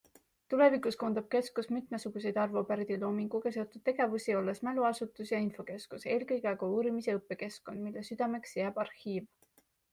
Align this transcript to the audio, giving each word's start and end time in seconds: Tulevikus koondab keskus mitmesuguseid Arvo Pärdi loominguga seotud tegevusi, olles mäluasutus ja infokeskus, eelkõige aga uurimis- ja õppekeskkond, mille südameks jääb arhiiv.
Tulevikus 0.51 0.95
koondab 1.01 1.27
keskus 1.35 1.67
mitmesuguseid 1.73 2.39
Arvo 2.45 2.63
Pärdi 2.71 2.97
loominguga 3.03 3.53
seotud 3.59 3.85
tegevusi, 3.91 4.35
olles 4.39 4.63
mäluasutus 4.69 5.35
ja 5.37 5.43
infokeskus, 5.49 6.09
eelkõige 6.17 6.53
aga 6.55 6.73
uurimis- 6.81 7.13
ja 7.13 7.19
õppekeskkond, 7.21 7.87
mille 7.89 8.07
südameks 8.13 8.61
jääb 8.63 8.85
arhiiv. 8.89 9.33